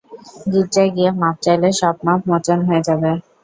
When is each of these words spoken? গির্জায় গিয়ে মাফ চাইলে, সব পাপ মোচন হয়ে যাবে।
গির্জায় 0.51 0.91
গিয়ে 0.95 1.09
মাফ 1.19 1.35
চাইলে, 1.43 1.69
সব 1.79 1.95
পাপ 2.03 2.19
মোচন 2.29 2.59
হয়ে 2.67 2.85
যাবে। 2.87 3.11